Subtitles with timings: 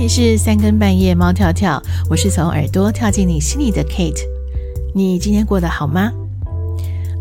[0.00, 4.22] 里是三更半夜，猫跳跳，我是从耳朵跳进你心里的 Kate。
[4.94, 6.10] 你今天过得好吗？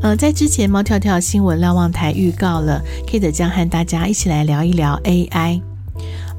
[0.02, 5.62] 呃，在之前猫跳跳新闻瞭望台预告了，Kate 将和大家一起来聊一聊 AI。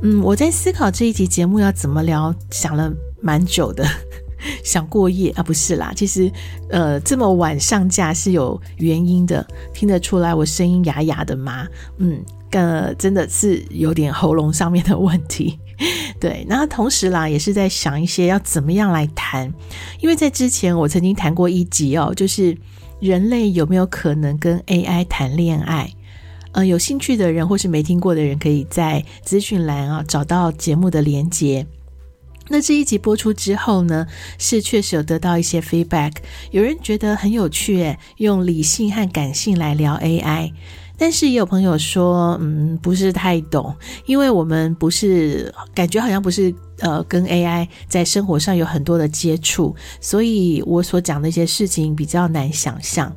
[0.00, 3.86] 嗯，我在思考这一集节目要怎么聊，想了蛮久的，
[4.64, 6.30] 想过夜啊，不是啦，其实
[6.68, 11.66] 呃这么晚上架是有原因的，听得出来我声音哑哑的吗？
[11.98, 15.58] 嗯，呃，真的是有点喉咙上面的问题。
[16.20, 19.50] 对，然后同时啦，也是在想一些要怎么样来谈，
[20.00, 22.56] 因为在之前我曾经谈过一集哦，就是
[23.00, 25.90] 人类有没有可能跟 AI 谈恋爱？
[26.52, 31.66] 呃，有兴趣的人或是没听过的人，可以在资讯栏啊找到节目的连结。
[32.52, 34.04] 那这一集播出之后呢，
[34.36, 36.14] 是确实有得到一些 feedback，
[36.50, 40.52] 有人觉得很有趣，诶，用理性和感性来聊 AI。
[40.98, 43.74] 但是也有朋友说，嗯，不是太懂，
[44.04, 53.14] 因为我们不是感觉好像不是呃跟 AI 在生活上有很多的接触，所以我所讲的一些事情比较难想象。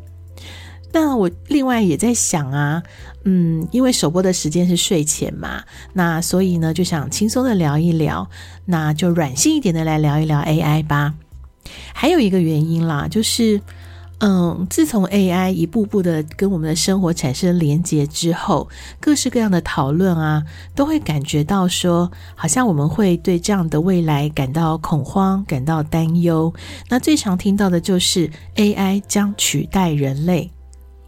[0.93, 2.81] 那我另外也在想啊，
[3.25, 8.29] 嗯，因为首播的时间是睡前嘛，那所以呢就想轻松的聊一聊，
[8.63, 11.15] 那就软性一点的来聊一聊 AI 吧。
[11.93, 13.59] 还有一个原因啦，就是。
[14.19, 18.69] 嗯，自从 AI 一步步的跟我们的生活产生连结之后，
[19.01, 20.41] 各式各样的讨论啊，
[20.73, 26.53] 都会感觉到说，好像我们会对这样的未来感到恐慌、感到担忧。
[26.87, 30.49] 那最常听到的就是 AI 将取代人类。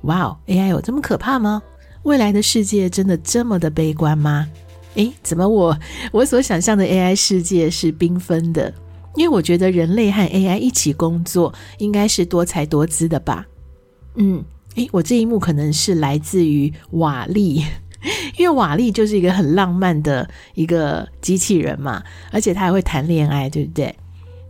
[0.06, 1.62] 哇哦，AI 有这么可怕吗？
[2.04, 4.48] 未来的世界真的这么的悲观吗？
[4.96, 5.78] 诶，怎么我
[6.12, 8.74] 我所想象的 AI 世界是缤纷的？
[9.16, 13.46] 因为我觉得人类和 AI 一起工作应该是多才多姿的吧。
[14.16, 14.44] 嗯，
[14.76, 17.64] 诶，我这一幕可能是来自于瓦力，
[18.38, 23.94] 因为瓦力就是一个很浪漫的一个机器人嘛，而且他还会谈恋爱，对不对？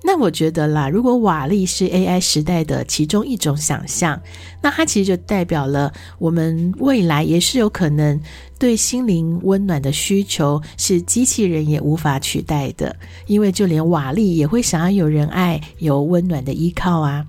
[0.07, 4.21] 那我觉得啦，如果瓦力是 AI 时代的其中一种想象，
[4.61, 8.21] 那它其实就代表了我们未来也是有可能
[8.59, 17.25] 对心灵温暖的需求是机器人也无法取代的，因为就连瓦力也会想要有人爱、有温暖的依靠啊。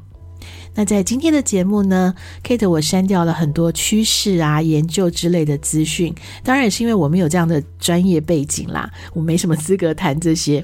[0.79, 2.15] 那在今天的节目呢
[2.45, 6.15] ，Kate 我删掉了很多趋势啊、研究之类的资讯，
[6.45, 10.63] 当然也是因为我们有这样的专业背景啦，我没什么资格谈这些。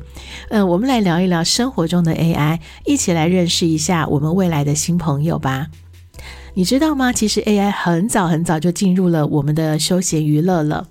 [0.50, 5.68] 嗯，我们来聊一聊生活中的 AI，一起来认识一下我们未来的新朋友吧。
[6.52, 7.10] 你知道吗？
[7.10, 10.88] 其实 AI 很早很早就进入了我们的休闲娱乐了。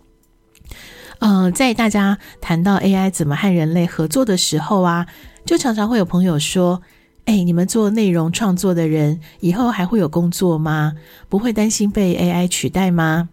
[1.20, 5.06] 呃，在大家谈到 AI 怎么和人类合作的时候啊，
[5.46, 6.82] 就常常会有朋友说。
[7.26, 10.94] 哎，你们做内容创作的人，以后还会有工作吗？
[11.30, 13.30] 不会担心被 AI 取代吗？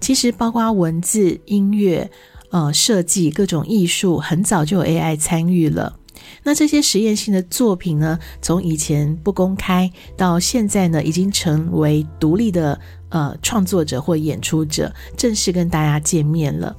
[0.00, 2.10] 其实，包括文字、音乐、
[2.50, 5.96] 呃，设计各种艺术，很早就有 AI 参与了。
[6.42, 12.78] 那这些实验性的作品呢，从以前不公开，到现在呢，已经成为独立的
[13.10, 16.76] 呃创作者或演出者，正式跟大家见面了。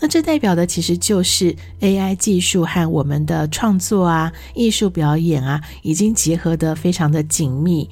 [0.00, 7.88] 那这代表的其实就是 AI 技术和我们的创作啊、艺术表演啊，已经结合得非常的紧密，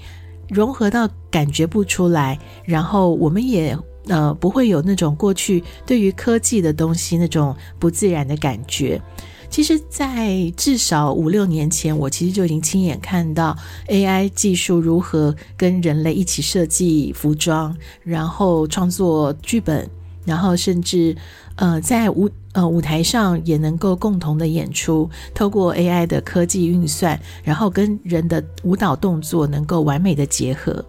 [0.49, 2.39] 融合到感觉不出来。
[2.65, 3.77] 然后我们也
[4.09, 9.01] 呃不会有那种过去对于科技的东西那种不自然的感觉。
[9.51, 13.57] 其实，在至少五六年前，我其实就已经亲眼看到
[13.87, 19.89] AI 技术如何跟人类一起设计服装，然后创作剧本。
[20.25, 21.15] 然后甚至，
[21.57, 30.85] 呃，在舞呃舞台上也能够共同的演出，透过 AI 的科技运算，然后跟人的舞蹈动作能够完美的结合。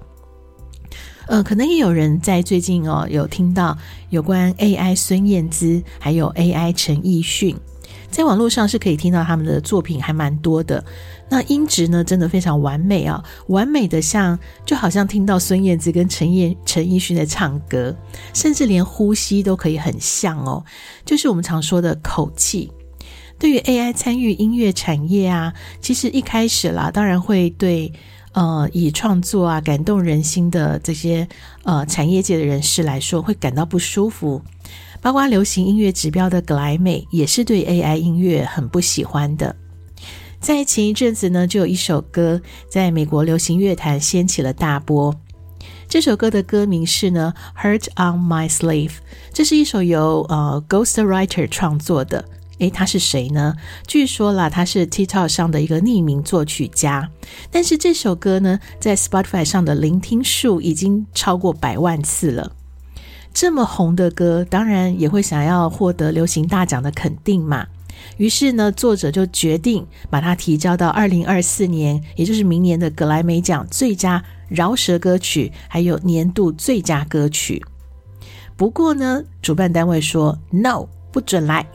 [1.27, 3.77] 呃，可能也有人在最近哦有听到
[4.09, 7.55] 有关 AI 孙燕姿，还有 AI 陈奕迅。
[8.15, 10.81] 在网络上是可以听到他们的作品还蛮多的，
[11.29, 17.93] 那音质呢真的非常完美啊，完美的像就好像听到孙燕姿跟陈燕陈奕迅的唱歌，
[18.33, 20.63] 甚至连呼吸都可以很像哦，
[21.03, 22.71] 就是我们常说的口气。
[23.37, 27.91] 对于 AI 参与音乐产业啊，其实一开始啦，当然会对
[28.31, 31.27] 呃以创作啊感动人心的这些
[31.63, 34.41] 呃产业界的人士来说会感到不舒服。
[35.05, 39.55] 包括流行音乐指标的格莱美也是对 AI 音乐很不喜欢的。
[40.39, 42.41] 在前一阵子呢，就有一首歌
[42.71, 45.13] 在美国流行乐坛掀起了大波。
[45.87, 47.31] 这首歌的歌名是呢
[47.63, 48.89] 《Hurt on My Sleeve》，
[49.31, 52.25] 这是一首由呃 Ghostwriter 创作的。
[52.57, 53.53] 诶，他是谁呢？
[53.85, 57.07] 据说啦，他是 TikTok 上的一个匿名作曲家。
[57.51, 62.51] 但是这首歌呢，在 Spotify 上的聆听数已经超过百万次了。
[63.35, 67.67] 这么红的歌，当然也会想要获得流行大奖的肯定嘛。
[68.15, 77.61] 于是呢，作者就决定把它提交到二零二四年，也就是明年的格莱美奖最佳饶舌歌曲，还有年度最佳歌曲。
[78.55, 80.87] 不过呢，主办单位说 “no”。
[81.15, 81.65] 不准来！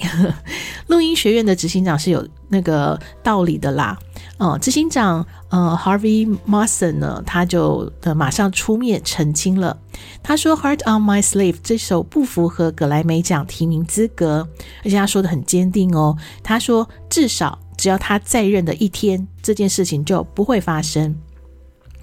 [0.89, 3.99] 录音学院的执行长是有那个道理的啦。
[4.37, 9.75] 哦，执行长呃，Harvey Mason 呢，他就呃马上出面澄清了。
[10.23, 14.47] 他说，《Heart on My Sleeve》这首不符合格莱美奖提名资格，
[14.85, 16.15] 而且他说得很坚定哦。
[16.43, 21.17] 他说，至少只要他在任的一天，这件事情就不会发生。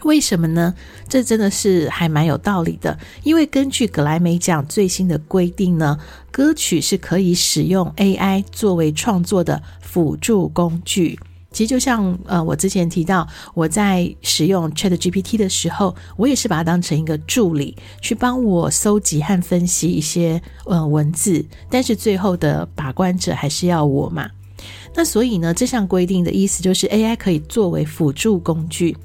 [0.07, 0.73] 为什么呢？
[1.09, 2.97] 这真的是还蛮有道理的。
[3.23, 5.99] 因为根据格莱美奖最新的规定呢，
[6.31, 11.19] 歌曲是可以使用 AI 作为创作的辅助工具。
[11.51, 21.45] 其实就像呃，我之前提到，我在使用 ChatGPT 的时候，我也是把它当成一个助理，去帮我搜集和分析一些呃文字。
[21.69, 24.29] 但是最后的把关者还是要我嘛。
[24.95, 28.95] 那所以呢，这项规定的意思就是 AI 可以作为辅助工具。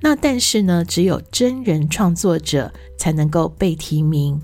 [0.00, 4.40] 那但是呢，只有真人创作者才能够被提名。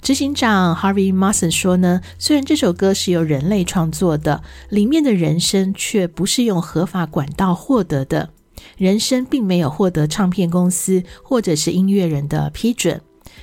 [0.00, 8.30] 执行长 Harvey Mason 说呢，虽然这首歌是由人类创作的，里面的人声却不是用合法管道获得的，
[8.76, 13.00] 人声并没有获得唱片公司或者是音乐人的批准，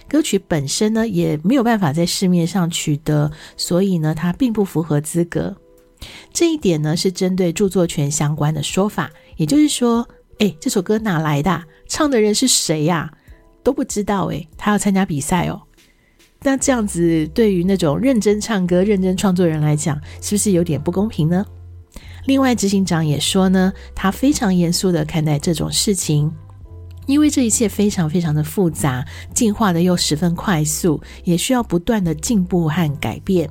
[0.08, 5.54] 歌曲本身呢也没有办法在市面上取得，所以呢，它并不符合资格。
[6.32, 10.08] 这一点呢是针对著作权相关的说法，也就是说。
[10.40, 11.64] 哎，这首歌哪来的？
[11.88, 13.12] 唱的人是谁呀？
[13.62, 15.62] 都不知道哎，他要参加比赛哦。
[16.42, 21.46] 那这样子，对于那种认真唱歌、认真创作人来讲，是不是有点不公平呢？
[22.26, 26.30] 另外，执行长也说呢，他非常严肃的看待这种事情，
[27.06, 33.50] 因为这一切非常非常的复杂，进化的又十分快速，也需要不断的进步和改变。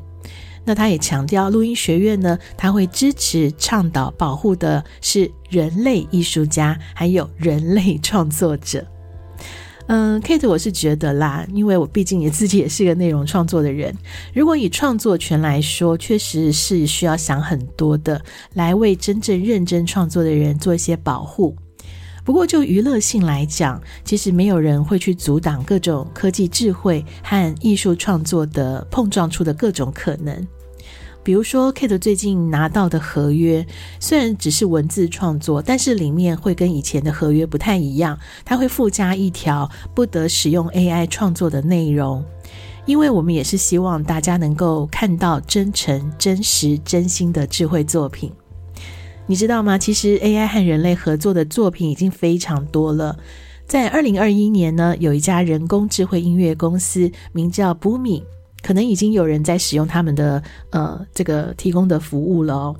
[0.64, 8.86] 那他也强调，录音学院呢，他会支持倡导保护的是人类艺术家，还有人类创作者。
[9.88, 13.92] 嗯，Kate，我是觉得啦，因为我毕竟也自己也是个内容创作的人，
[14.32, 18.22] 如果以创作权来说，确实是需要想很多的，
[18.54, 21.56] 来为真正认真创作的人做一些保护。
[22.24, 30.46] 不过，就娱乐性来讲，其实没有人会去阻挡各种科技智慧和艺术创作的碰撞出的各种可能。
[31.24, 33.64] 比如说，Kate 最近拿到的合约，
[34.00, 42.24] 虽然只是文字创作，但是里面会跟以前的合约不太一样，它会附加一条不得使用 AI 创作的内容，
[42.86, 48.32] 因为我们也是希望大家能够看到真诚、真实、真心的智慧作品。
[49.32, 49.78] 你知道吗？
[49.78, 53.18] 其实 AI 和人类合作的作品已经非常多了。
[53.66, 58.22] 在二零二一年呢，有一家人工智慧音乐公司，名叫 Boomy，
[58.62, 62.76] 可能已经有人在使用他们的呃这个提供的服务了哦。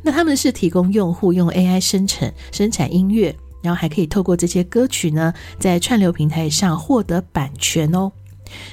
[0.00, 8.12] 那他们是提供用户用 AI 生成生产音乐，然后还可以透过这些歌曲呢，在串流平台上获得版权哦。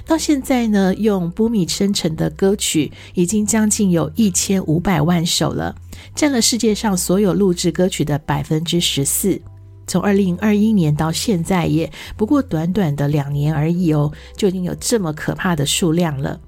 [0.06, 5.76] 到现在呢，用 Boomy 生成的歌曲已经将近有一千五百万首了，
[6.14, 9.42] 占了世界上所有录制歌曲的百分之十四。
[9.88, 16.40] 从二零二一年到现在，也不过短短的两年而已哦，就已经有这么可怕的数量了。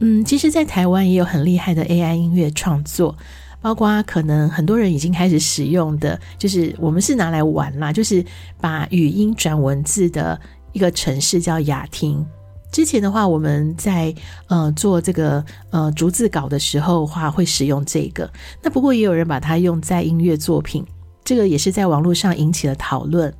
[0.00, 3.16] 嗯，其实，在台湾也有很厉害的 AI 音乐创作，
[3.60, 8.24] 包括可能很多人已经开始使用的，就是我们是拿来玩啦，就是
[8.60, 10.40] 把语音转文字的。
[10.72, 12.24] 一个城市叫雅听。
[12.70, 14.14] 之前的话，我们在
[14.46, 18.30] 呃做这个呃逐字稿的时候话，会使用这个。
[18.62, 20.82] 那不过也有人把它用在音乐作品，
[21.22, 23.32] 这个也是在网络上引起了讨论。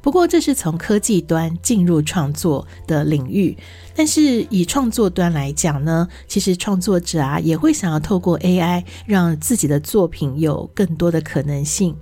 [0.00, 3.54] 不过这是从科技端进入创作的领域，
[3.94, 11.94] 但是以创作端来讲呢，其实创作者啊也会想要透过 AI 让自己的作品有更多的可能性。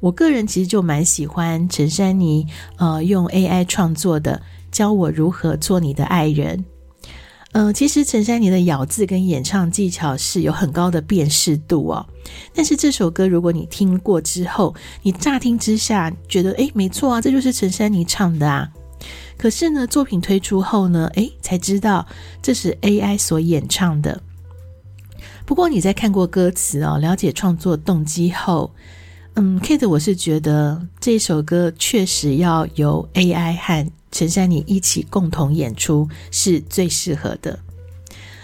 [0.00, 2.46] 我个人其实就蛮喜欢陈珊妮，
[2.76, 4.40] 呃，用 AI 创作的
[4.76, 6.58] 《教我如何做你的爱人》。
[7.52, 12.06] 呃，其实陈珊妮的咬字跟演唱技巧是有很高的辨识度哦。
[12.54, 18.68] 但是这首歌如果你听过之后，你乍听之下觉得，诶，没错啊，这就是陈珊妮唱的啊。
[19.38, 22.06] 可是呢，作品推出后呢，诶，才知道
[22.42, 24.20] 这是 AI 所演唱的。
[25.46, 28.70] 不过你在看过歌词哦，了解创作动机后，
[29.40, 37.56] 嗯，Kate，我是觉得这首歌确实要由 AI 和陈珊妮一起共同演出是最适合的。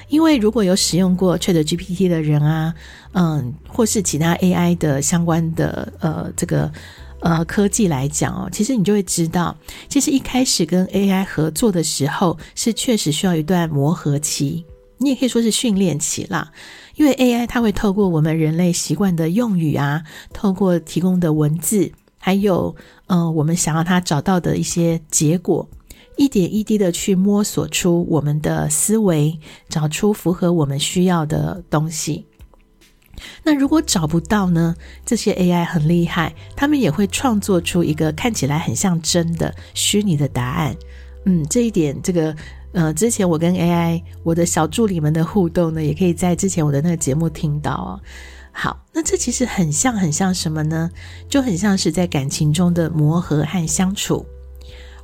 [0.09, 2.73] 因为如果有使用过 ChatGPT 的人啊，
[3.13, 6.71] 嗯，或是其他 AI 的相关的呃这个
[7.19, 9.57] 呃科技来讲哦，其实你就会知道，
[9.89, 14.65] 其实一开始跟 AI 合作的时候是确实需要一段磨合期。
[15.05, 16.51] 你也可以说是训练期啦。
[16.97, 22.75] 因为 AI 它会透过我们人类习惯的用语啊，透过提供的文字，还有
[23.07, 25.69] 呃我们想要它找到的一些结果，
[26.17, 32.27] 一点一滴的去摸索出我们的思维，找出符合我们需要的东西。
[33.45, 34.75] 那如果找不到呢？
[35.07, 40.77] 这些 AI 很厉害，他们也会创作出一个看起来很像真的虚拟的答案。
[41.25, 42.35] 嗯，这一点，这个
[42.75, 48.01] 呃，之前我跟 AI 我的小助理们的互动呢，也可以在之前我的那个节目听到哦。
[48.51, 50.91] 好，那这其实很像很像什么呢？
[51.29, 54.27] 就很像是在感情中的磨合和相处。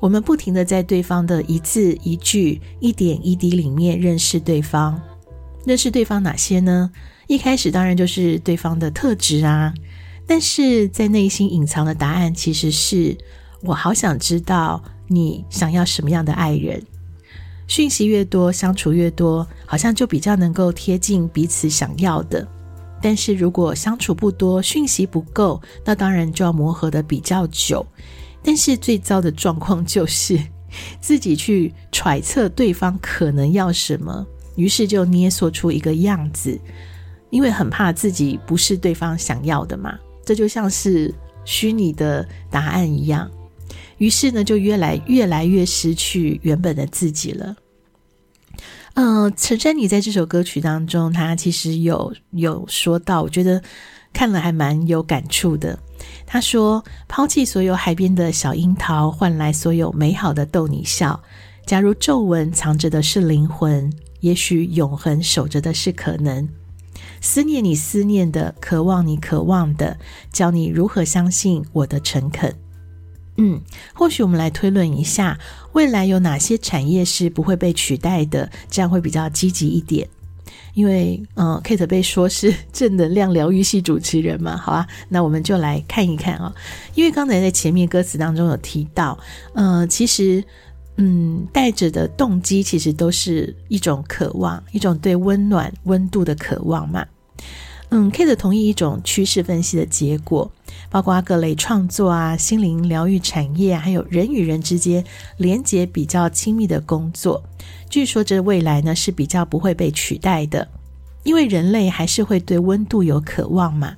[0.00, 5.00] 我们不停的在对方的一字一句、一点一滴里面认识对方，
[5.64, 6.90] 认识对方哪些呢？
[7.28, 9.72] 一开始当然就是对方的特质啊，
[10.26, 13.16] 但是在内心隐藏的答案其实是
[13.62, 16.82] 我好想知道你想要什么样的爱人。
[17.70, 22.44] 讯息越多，相处越多，好像就比较能够贴近彼此想要的。
[23.00, 27.86] 但是如果相处不多，讯息不够，那当然就要磨合的比较久。
[28.42, 30.36] 但是最糟的状况就是
[31.00, 36.58] 自己去揣测对方可能要什么，于是就捏塑出一个样子。
[37.30, 39.96] 因为很怕自己不是对方想要的嘛，
[40.26, 43.30] 这就像是虚拟的答案一样，
[44.00, 47.54] 于是呢，就越来越来越失去原本的自己了。
[48.94, 53.62] 嗯、呃，陈珊妮在这首歌曲当中，她其实有有说到，我觉得
[54.10, 55.78] 看了还蛮有感触的。
[56.26, 61.22] 她说：“抛弃所有海边的小樱桃，换来所有美好的逗你笑。
[61.66, 66.48] 假如皱纹藏着的是灵魂，也许永恒守着的是可能。”
[67.20, 69.98] 思念你思念的，渴望你渴望的，
[70.32, 72.54] 教你如何相信我的诚恳。
[73.40, 73.60] 嗯，
[73.94, 75.38] 或许我们来推论一下，
[75.72, 80.08] 未来有哪些产业是不会被取代的，这样会比较积极一点。
[80.74, 86.54] 因为，嗯、呃，Kate 被说是正能量疗愈系主持人嘛，好啊，那我们就来看一看啊、哦。
[86.94, 89.18] 因为刚才在前面歌词当中有提到，
[89.54, 90.44] 呃，其实。
[91.02, 97.06] 嗯，带着的动机其实都是一种渴望，一种对温暖温度的渴望嘛。
[97.90, 100.50] 嗯，Kate 同意一种趋势分析的结果，
[100.90, 105.04] 包括各类创作啊、心灵疗愈产业，还有人与人之间
[105.38, 107.42] 连接比较亲密的工作。
[107.88, 110.68] 据说这未来呢是比较不会被取代的，
[111.24, 113.96] 因为人类还是会对温度有渴望嘛。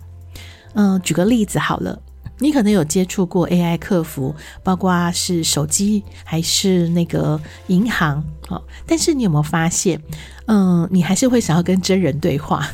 [0.73, 2.01] 嗯，举个例子好了。
[2.39, 4.35] 你可能有接触过 AI 客服，
[4.65, 10.03] 包括是手机还是那个银行，哦，但是你有没有发现，
[10.47, 12.69] 嗯，你还是会想要跟真人对话？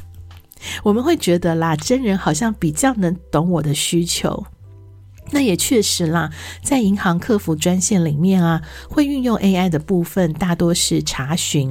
[0.82, 4.44] 我们会觉得啦，真人好像比较能懂我的需求。
[5.30, 6.30] 那也确实啦，
[6.62, 11.70] 在银行客服专线里面啊，会运用 AI 的部分大多是查询。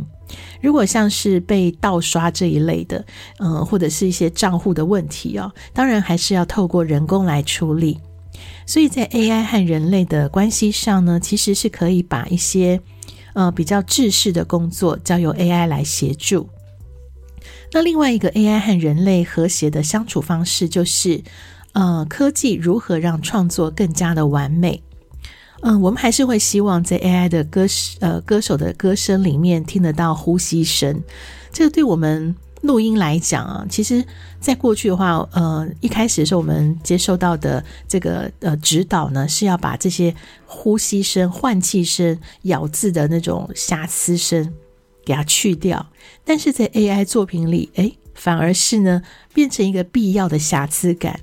[0.62, 3.04] 如果像是被盗刷这一类的，
[3.40, 8.00] 嗯，或者是一些账户的问题哦，当然还是要透过人工来处理。
[8.68, 12.80] 所以在 AI 和人类的关系上呢，其实是可以把一些
[13.34, 16.48] 呃比较制式的工作交由 AI 来协助。
[17.72, 21.22] 那另外一个 AI 和人类和谐的相处方式，就是
[21.74, 24.82] 呃科技如何让创作更加的完美。
[25.62, 27.66] 嗯，我们还是会希望在 AI 的歌
[28.00, 31.02] 呃歌手的歌声里面听得到呼吸声。
[31.52, 34.06] 这个对我们录音来讲啊，其实
[34.40, 40.14] 在过去的话，呃，一开始的时候我们接受到的这个呃指导呢，是要把这些
[40.46, 44.54] 呼吸声、换气声、咬字的那种瑕疵声
[45.08, 45.84] 给它去掉。
[46.26, 49.02] 但是在 AI 作品里，诶，反而是呢
[49.34, 51.20] 变成一个必要的瑕疵感。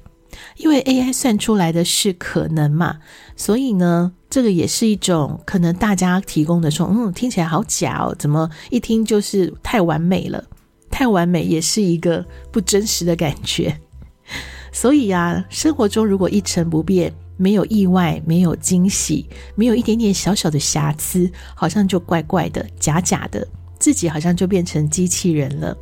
[0.57, 2.99] 因为 AI 算出来的是可能嘛，
[3.37, 10.43] 所以呢，这个也是一种可能大家提供的说，嗯，听起来好假哦，怎么一听就是太完美了？
[10.91, 13.79] 太完美也是一个不真实的感觉。
[14.73, 23.47] 所以啊，生活中如果一成不变，没有意外，没有惊喜，没有一点点小小的瑕疵，好像就怪怪的，假假的，
[23.85, 25.77] 自己好像就变成机器人了。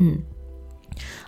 [0.00, 0.18] 嗯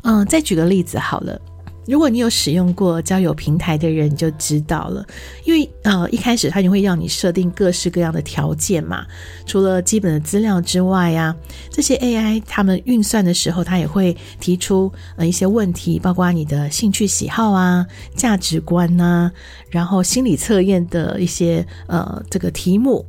[0.02, 1.40] 嗯，再举个例子好了。
[1.86, 5.06] 如果你有使用过交友平台的人，就知道了。
[5.44, 9.06] 因为呃，一开始他就会要你设定各式各样的条件嘛。
[9.46, 11.32] 除了基本的资料之外呀，
[11.70, 19.30] 这些 AI 他们运算的时候，他也会提出呃一些问题，包括你的兴趣喜好啊、价值观呐，
[19.70, 23.06] 然后心理测验的一些呃这个题目，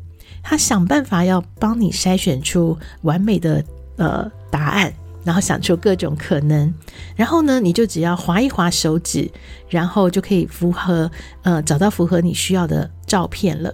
[0.48, 3.62] 他想办法要帮你筛选出完美的
[3.98, 4.94] 呃答案。
[5.24, 6.74] 然后想出各种可能，
[7.14, 9.30] 然后呢，你就只要划一划手指，
[9.68, 11.12] 然后就可以符合
[11.42, 13.74] 呃找到符合你需要的照片了。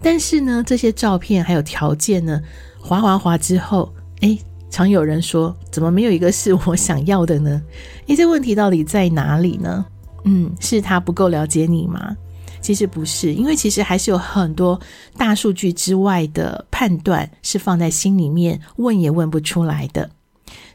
[0.00, 2.40] 但是呢，这些照片还有条件呢，
[2.80, 4.38] 划划划之后，哎，
[4.70, 7.60] 常有人说，怎么没有一个是我想要的呢？
[8.08, 9.84] 哎，这问题到底在哪里呢？
[10.24, 12.16] 嗯，是他不够了解你吗？
[12.60, 14.78] 其实不是，因为其实还是有很多
[15.16, 20.08] 大数据之外的判断是放在心里面，问也问不出来的。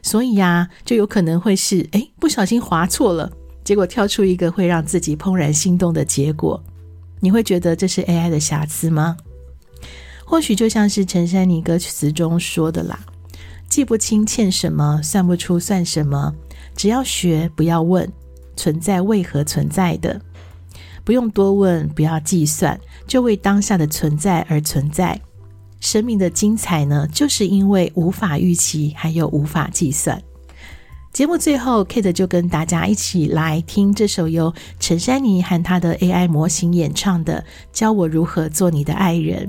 [0.02, 3.30] 所以呀，就有可能会是，诶，不小心划错了，
[3.64, 6.62] 结果跳出一个会让自己怦然心动的结果。
[7.20, 9.16] 你会觉得这是 AI 的瑕疵吗？
[10.24, 12.98] 或许就像是陈珊妮歌词中说的啦，
[13.68, 16.34] 记不清欠什么，算不出算什么，
[16.74, 18.10] 只要学，不要问，
[18.56, 20.20] 存在为何存在的，
[21.06, 25.18] 不用多问，不要计算，就为当下的存在而存在。
[25.78, 30.20] 生命的精彩呢，就是因为无法预期，还有无法计算。
[31.12, 37.40] 节目最后，Kate 就跟大家一起来听这首由陈珊妮和她的 AI 模型演唱的
[37.72, 39.46] 《教我如何做你的爱人》。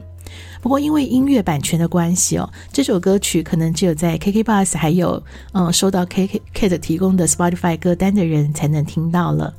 [0.62, 5.24] 不过，因为音乐版权的关系哦，这首歌曲可能只有在 KKBOX 还有
[5.54, 9.52] 嗯收到 KK Kate 提供的 Spotify 歌单的人才能听到了。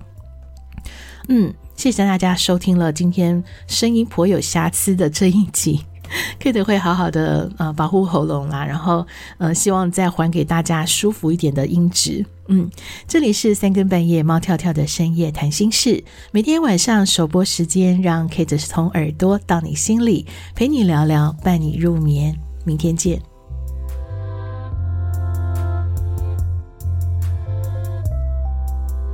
[1.29, 5.81] 嗯，谢谢大家收听了今天声音颇有瑕疵的这一集。
[6.41, 9.07] Kate 会好好的呃保护喉咙啦，然后
[9.37, 12.25] 呃希望再还给大家舒服一点的音质。
[12.49, 12.71] 嗯，
[13.07, 22.35] 这里是三更半夜猫跳跳的深夜谈心事，每天晚上首播时间，让 Kate 从耳朵到你心里，陪你聊聊，伴你入眠。
[22.65, 23.28] 明天见。